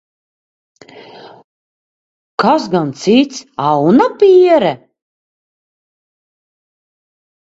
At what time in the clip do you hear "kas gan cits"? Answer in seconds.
2.41-3.37